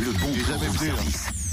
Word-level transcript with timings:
Le 0.00 0.10
bon 0.12 0.32
plan 0.42 0.58
room 0.58 0.68
hein. 0.70 0.78
service. 0.78 1.43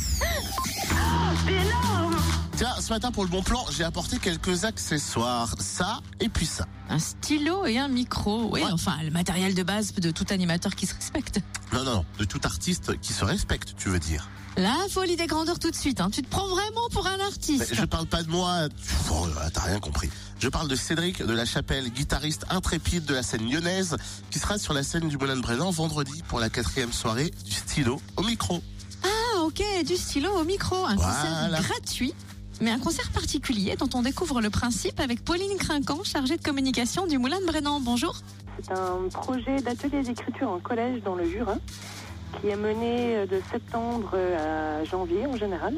Ce 2.82 2.90
matin 2.92 3.12
pour 3.12 3.24
le 3.24 3.30
bon 3.30 3.44
plan, 3.44 3.64
j'ai 3.72 3.84
apporté 3.84 4.18
quelques 4.18 4.66
accessoires. 4.66 5.54
Ça 5.60 6.02
et 6.20 6.28
puis 6.30 6.46
ça. 6.48 6.66
Un 6.90 6.98
stylo 7.00 7.66
et 7.66 7.78
un 7.78 7.88
micro. 7.88 8.50
Oui, 8.52 8.62
Ouais. 8.64 8.72
enfin, 8.72 8.98
le 9.04 9.12
matériel 9.12 9.54
de 9.54 9.64
base 9.64 9.94
de 9.94 10.10
tout 10.12 10.26
animateur 10.32 10.76
qui 10.76 10.88
se 10.88 10.96
respecte. 10.96 11.40
Non, 11.74 11.84
non, 11.84 11.96
non. 11.98 12.06
De 12.18 12.26
tout 12.26 12.42
artiste 12.44 13.00
qui 13.00 13.14
se 13.14 13.24
respecte, 13.24 13.76
tu 13.78 13.90
veux 13.90 14.00
dire. 14.00 14.28
La 14.58 14.76
folie 14.90 15.16
des 15.16 15.28
grandeurs 15.28 15.60
tout 15.60 15.70
de 15.72 15.76
suite. 15.76 16.02
Hein. 16.02 16.10
Tu 16.12 16.22
te 16.24 16.28
prends 16.30 16.48
vraiment 16.48 16.90
pour 16.92 17.08
un 17.08 17.16
Mais 17.18 17.24
artiste. 17.24 17.74
je 17.74 17.86
parle 17.86 18.08
pas 18.08 18.24
de 18.24 18.30
moi. 18.30 18.68
Oh, 19.12 19.28
T'as 19.54 19.62
rien 19.62 19.80
compris. 19.80 20.10
Je 20.40 20.50
parle 20.50 20.68
de 20.68 20.76
Cédric 20.76 21.24
de 21.24 21.34
la 21.34 21.46
Chapelle, 21.46 21.90
guitariste 21.92 22.46
intrépide 22.50 23.06
de 23.06 23.14
la 23.14 23.24
scène 23.24 23.50
lyonnaise, 23.50 23.96
qui 24.32 24.40
sera 24.40 24.58
sur 24.58 24.74
la 24.74 24.84
scène 24.84 25.08
du 25.08 25.18
Moulin 25.18 25.38
de 25.38 25.72
vendredi 25.72 26.24
pour 26.28 26.40
la 26.40 26.50
quatrième 26.50 26.92
soirée 26.92 27.32
du 27.46 27.52
stylo 27.54 28.02
au 28.18 28.24
micro. 28.24 28.62
Ah, 29.04 29.40
ok, 29.44 29.64
du 29.86 29.96
stylo 29.96 30.32
au 30.36 30.44
micro. 30.44 30.84
Un 30.86 30.96
Voilà. 30.96 31.14
concert 31.14 31.62
gratuit. 31.62 32.14
Mais 32.62 32.70
un 32.70 32.78
concert 32.78 33.10
particulier 33.10 33.76
dont 33.76 33.90
on 33.96 34.04
découvre 34.04 34.40
le 34.40 34.52
principe 34.52 35.00
avec 35.00 35.26
Pauline 35.26 35.58
Crinquant, 35.58 36.04
chargée 36.04 36.38
de 36.38 36.44
communication 36.44 37.08
du 37.08 37.18
Moulin 37.18 37.40
de 37.42 37.46
Brennan. 37.48 37.80
Bonjour. 37.82 38.16
C'est 38.62 38.72
un 38.72 39.10
projet 39.12 39.56
d'atelier 39.62 40.04
d'écriture 40.04 40.48
en 40.48 40.60
collège 40.60 41.02
dans 41.02 41.16
le 41.16 41.28
Jura 41.28 41.56
qui 42.40 42.50
est 42.50 42.56
mené 42.56 43.26
de 43.26 43.42
septembre 43.52 44.16
à 44.16 44.84
janvier 44.86 45.26
en 45.26 45.36
général. 45.36 45.74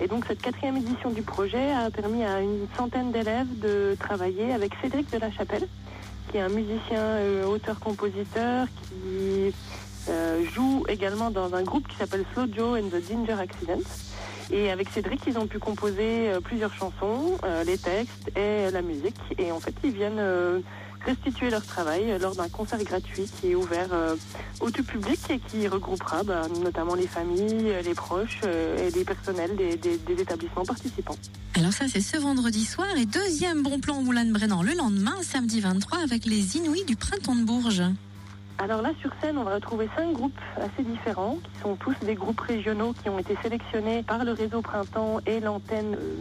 Et 0.00 0.06
donc 0.06 0.26
cette 0.28 0.42
quatrième 0.42 0.76
édition 0.76 1.10
du 1.10 1.22
projet 1.22 1.72
a 1.72 1.90
permis 1.90 2.22
à 2.24 2.40
une 2.40 2.66
centaine 2.76 3.10
d'élèves 3.10 3.58
de 3.60 3.96
travailler 3.98 4.52
avec 4.52 4.72
Cédric 4.82 5.10
de 5.10 5.18
la 5.18 5.32
Chapelle, 5.32 5.66
qui 6.30 6.36
est 6.36 6.42
un 6.42 6.50
musicien 6.50 7.00
euh, 7.00 7.46
auteur-compositeur 7.46 8.66
qui 8.66 9.54
euh, 10.10 10.44
joue 10.54 10.84
également 10.88 11.30
dans 11.30 11.54
un 11.54 11.62
groupe 11.62 11.88
qui 11.88 11.96
s'appelle 11.96 12.26
Slow 12.34 12.46
Joe 12.54 12.78
and 12.78 12.90
the 12.90 13.02
Ginger 13.08 13.40
Accident. 13.40 13.80
Et 14.50 14.70
avec 14.70 14.88
Cédric, 14.88 15.20
ils 15.26 15.38
ont 15.38 15.46
pu 15.46 15.58
composer 15.58 16.30
euh, 16.30 16.40
plusieurs 16.40 16.72
chansons, 16.72 17.38
euh, 17.44 17.64
les 17.64 17.76
textes 17.76 18.30
et 18.36 18.70
la 18.70 18.82
musique. 18.82 19.18
Et 19.38 19.52
en 19.52 19.60
fait, 19.60 19.74
ils 19.84 19.90
viennent 19.90 20.18
euh, 20.18 20.60
restituer 21.04 21.50
leur 21.50 21.64
travail 21.64 22.18
lors 22.20 22.34
d'un 22.34 22.48
concert 22.48 22.82
gratuit 22.82 23.30
qui 23.40 23.50
est 23.50 23.54
ouvert 23.54 23.88
au 24.60 24.70
tout 24.70 24.82
public 24.82 25.18
et 25.30 25.38
qui 25.38 25.68
regroupera 25.68 26.24
bah, 26.24 26.42
notamment 26.62 26.96
les 26.96 27.06
familles, 27.06 27.72
les 27.84 27.94
proches 27.94 28.40
et 28.42 28.90
les 28.90 29.04
personnels 29.04 29.54
des 29.56 30.20
établissements 30.20 30.64
participants. 30.64 31.14
Alors 31.54 31.72
ça, 31.72 31.86
c'est 31.88 32.00
ce 32.00 32.16
vendredi 32.16 32.64
soir. 32.64 32.88
Et 32.96 33.06
deuxième 33.06 33.62
bon 33.62 33.78
plan 33.78 33.98
au 33.98 34.02
Moulin 34.02 34.24
de 34.24 34.32
Brennan 34.32 34.62
le 34.62 34.74
lendemain, 34.74 35.14
samedi 35.22 35.60
23, 35.60 36.00
avec 36.00 36.24
les 36.24 36.56
Inouïs 36.56 36.84
du 36.84 36.96
Printemps 36.96 37.36
de 37.36 37.44
Bourges. 37.44 37.84
Alors 38.60 38.82
là, 38.82 38.90
sur 39.00 39.10
scène, 39.20 39.38
on 39.38 39.44
va 39.44 39.54
retrouver 39.54 39.88
cinq 39.96 40.14
groupes 40.14 40.40
assez 40.56 40.82
différents, 40.82 41.38
qui 41.44 41.60
sont 41.60 41.76
tous 41.76 41.94
des 42.02 42.16
groupes 42.16 42.40
régionaux 42.40 42.92
qui 42.92 43.08
ont 43.08 43.20
été 43.20 43.36
sélectionnés 43.40 44.02
par 44.02 44.24
le 44.24 44.32
réseau 44.32 44.62
Printemps 44.62 45.20
et 45.26 45.38
l'antenne 45.38 45.94
euh, 45.94 46.16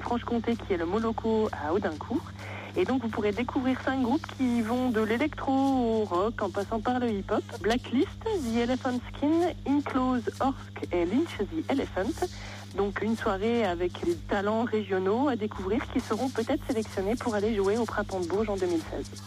Franche-Comté, 0.00 0.56
qui 0.56 0.72
est 0.72 0.78
le 0.78 0.86
Moloco 0.86 1.50
à 1.52 1.74
Audincourt. 1.74 2.32
Et 2.76 2.86
donc, 2.86 3.02
vous 3.02 3.08
pourrez 3.08 3.32
découvrir 3.32 3.78
cinq 3.84 4.00
groupes 4.00 4.26
qui 4.38 4.62
vont 4.62 4.88
de 4.88 5.02
l'électro 5.02 5.52
au 5.52 6.04
rock, 6.04 6.40
en 6.40 6.48
passant 6.48 6.80
par 6.80 6.98
le 6.98 7.10
hip-hop. 7.10 7.44
Blacklist, 7.60 8.08
The 8.24 8.56
Elephant 8.56 8.98
Skin, 9.10 9.52
Inclose, 9.68 10.30
Orsk 10.40 10.88
et 10.92 11.04
Lynch 11.04 11.36
the 11.38 11.70
Elephant. 11.70 12.26
Donc, 12.74 13.02
une 13.02 13.18
soirée 13.18 13.66
avec 13.66 14.02
des 14.02 14.16
talents 14.16 14.64
régionaux 14.64 15.28
à 15.28 15.36
découvrir 15.36 15.82
qui 15.92 16.00
seront 16.00 16.30
peut-être 16.30 16.66
sélectionnés 16.66 17.16
pour 17.16 17.34
aller 17.34 17.54
jouer 17.54 17.76
au 17.76 17.84
Printemps 17.84 18.20
de 18.20 18.26
Bourges 18.26 18.48
en 18.48 18.56
2016. 18.56 19.22